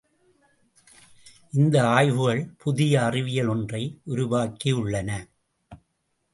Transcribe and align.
இந்த 1.53 1.87
ஆய்வுகள் 1.87 2.41
புதிய 2.57 3.03
அறிவியல் 3.03 3.47
ஒன்றை 3.47 4.01
உருவாக்கியுள்ளன. 4.07 5.09